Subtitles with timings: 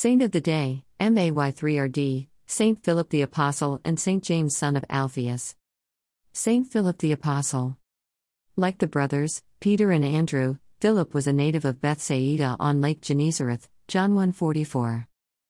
[0.00, 5.56] Saint of the Day, MAY3RD, Saint Philip the Apostle and Saint James son of Alphaeus.
[6.32, 7.76] Saint Philip the Apostle.
[8.54, 13.66] Like the brothers, Peter and Andrew, Philip was a native of Bethsaida on Lake Gennesareth,
[13.88, 15.08] John 1:44.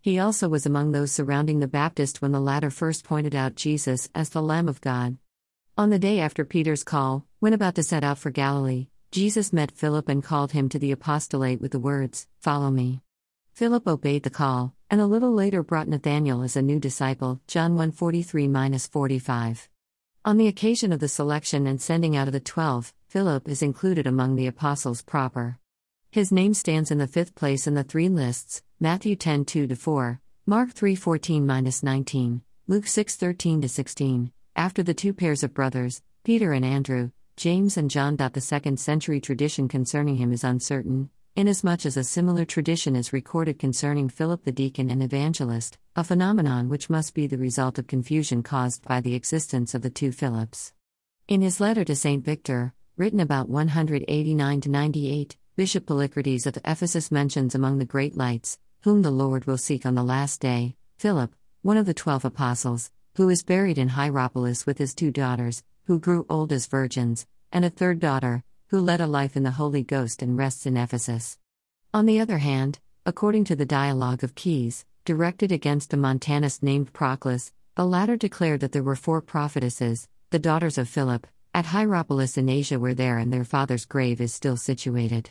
[0.00, 4.08] He also was among those surrounding the Baptist when the latter first pointed out Jesus
[4.14, 5.18] as the Lamb of God.
[5.76, 9.70] On the day after Peter's call, when about to set out for Galilee, Jesus met
[9.70, 13.02] Philip and called him to the apostolate with the words, Follow me.
[13.52, 17.76] Philip obeyed the call, and a little later brought Nathanael as a new disciple, John
[17.76, 19.68] 1:43 45.
[20.24, 24.06] On the occasion of the selection and sending out of the twelve, Philip is included
[24.06, 25.58] among the apostles proper.
[26.10, 30.20] His name stands in the fifth place in the three lists Matthew 10 2 4,
[30.46, 36.52] Mark 3 14 19, Luke 6 13 16, after the two pairs of brothers, Peter
[36.52, 38.16] and Andrew, James and John.
[38.16, 41.10] The second century tradition concerning him is uncertain,
[41.40, 46.68] inasmuch as a similar tradition is recorded concerning Philip the deacon and evangelist, a phenomenon
[46.68, 50.74] which must be the result of confusion caused by the existence of the two Philips.
[51.28, 52.22] In his letter to St.
[52.22, 59.00] Victor, written about 189 98, Bishop Polycrates of Ephesus mentions among the great lights, whom
[59.00, 63.30] the Lord will seek on the last day, Philip, one of the twelve apostles, who
[63.30, 67.70] is buried in Hierapolis with his two daughters, who grew old as virgins, and a
[67.70, 71.36] third daughter, who led a life in the Holy Ghost and rests in Ephesus.
[71.92, 76.92] On the other hand, according to the Dialogue of Caius, directed against a Montanist named
[76.92, 82.38] Proclus, the latter declared that there were four prophetesses, the daughters of Philip, at Hierapolis
[82.38, 85.30] in Asia, where there and their father's grave is still situated.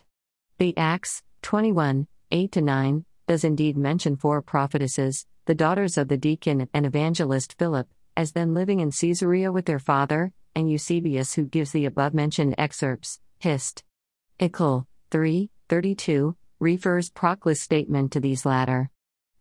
[0.58, 6.68] The Acts 21 8 9 does indeed mention four prophetesses, the daughters of the deacon
[6.74, 11.72] and evangelist Philip, as then living in Caesarea with their father, and Eusebius who gives
[11.72, 13.84] the above mentioned excerpts, Hist.
[14.38, 14.86] Eccl.
[15.12, 18.90] 3, 32, refers Proclus' statement to these latter.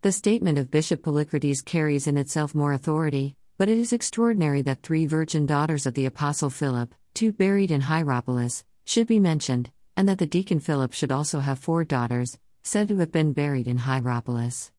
[0.02, 4.84] The statement of Bishop Polycrates carries in itself more authority, but it is extraordinary that
[4.84, 10.08] three virgin daughters of the Apostle Philip, two buried in Hierapolis, should be mentioned, and
[10.08, 13.78] that the deacon Philip should also have four daughters, said to have been buried in
[13.78, 14.70] Hierapolis.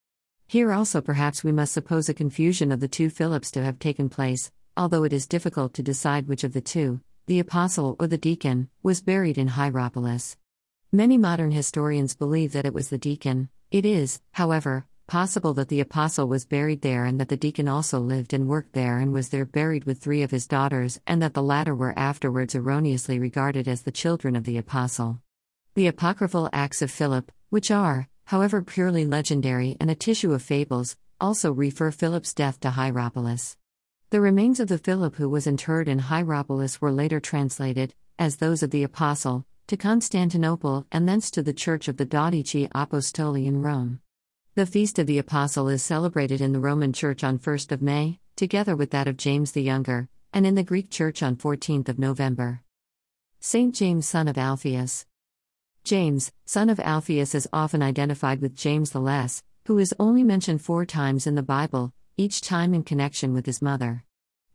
[0.47, 4.07] Here also perhaps we must suppose a confusion of the two Philips to have taken
[4.07, 8.17] place, although it is difficult to decide which of the two, the apostle or the
[8.17, 10.35] deacon, was buried in Hierapolis.
[10.91, 13.49] Many modern historians believe that it was the deacon.
[13.69, 17.99] It is, however, possible that the apostle was buried there and that the deacon also
[17.99, 21.35] lived and worked there and was there buried with three of his daughters, and that
[21.35, 25.21] the latter were afterwards erroneously regarded as the children of the apostle.
[25.75, 30.97] The apocryphal Acts of Philip, which are, however, purely legendary and a tissue of fables,
[31.21, 33.55] also refer Philip's death to Hierapolis.
[34.11, 38.63] The remains of the Philip who was interred in Hierapolis were later translated, as those
[38.63, 43.61] of the Apostle, to Constantinople and thence to the Church of the Dodici Apostoli in
[43.61, 44.01] Rome.
[44.55, 48.17] The Feast of the Apostle is celebrated in the Roman Church on 1st of May,
[48.35, 51.99] together with that of James the Younger, and in the Greek Church on 14th of
[51.99, 52.63] November.
[53.39, 55.05] Saint James son of Alphaeus.
[55.83, 60.63] James, son of Alphaeus is often identified with James the Less, who is only mentioned
[60.63, 64.03] four times in the Bible, each time in connection with his mother.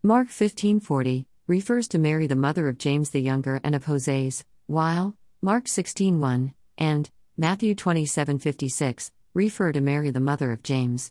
[0.03, 5.17] Mark 15:40 refers to Mary the mother of James the younger and of Hoseas, while
[5.41, 11.11] Mark 16:1 and Matthew 27:56 refer to Mary the mother of James.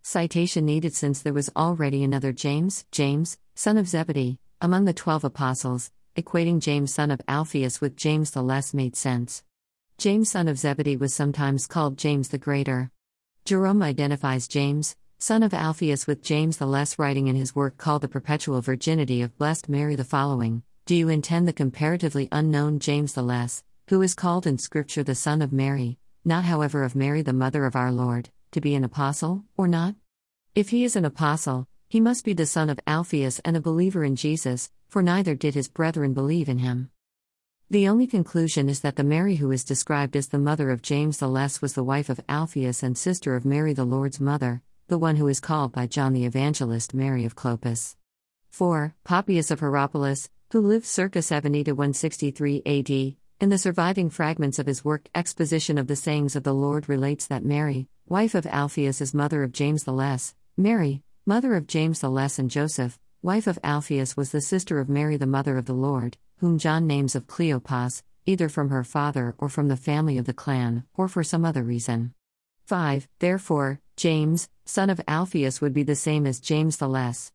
[0.00, 5.22] Citation needed since there was already another James, James, son of Zebedee, among the 12
[5.24, 9.44] apostles, equating James son of Alphaeus with James the Less made sense.
[9.98, 12.90] James son of Zebedee was sometimes called James the Greater.
[13.44, 18.00] Jerome identifies James, son of Alphaeus, with James the Less, writing in his work called
[18.00, 23.12] The Perpetual Virginity of Blessed Mary the following Do you intend the comparatively unknown James
[23.12, 27.20] the Less, who is called in Scripture the Son of Mary, not however of Mary
[27.20, 29.94] the Mother of our Lord, to be an apostle, or not?
[30.54, 34.02] If he is an apostle, he must be the son of Alphaeus and a believer
[34.02, 36.88] in Jesus, for neither did his brethren believe in him.
[37.68, 41.18] The only conclusion is that the Mary who is described as the mother of James
[41.18, 44.98] the Less was the wife of Alphaeus and sister of Mary the Lord's mother, the
[44.98, 47.94] one who is called by John the Evangelist Mary of Clopas.
[48.48, 48.92] 4.
[49.04, 52.90] Papias of Hierapolis, who lived circa 70 to 163 AD,
[53.40, 57.28] in the surviving fragments of his work Exposition of the Sayings of the Lord relates
[57.28, 62.00] that Mary, wife of Alphaeus, is mother of James the Less, Mary, mother of James
[62.00, 65.66] the Less and Joseph, wife of Alphaeus was the sister of Mary the mother of
[65.66, 70.18] the Lord, whom John names of Cleopas, either from her father or from the family
[70.18, 72.12] of the clan, or for some other reason.
[72.66, 73.08] 5.
[73.20, 77.32] Therefore, James, son of Alphaeus, would be the same as James the Less.